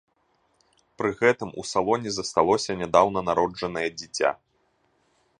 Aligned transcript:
Пры 1.01 1.09
гэтым 1.19 1.49
у 1.63 1.65
салоне 1.71 2.13
засталося 2.15 2.77
нядаўна 2.79 3.23
народжанае 3.29 3.85
дзіця. 3.99 4.31